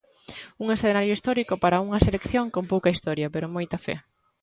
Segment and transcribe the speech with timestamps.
[0.61, 3.95] Un escenario histórico para unha selección con pouca historia, pero moita fe.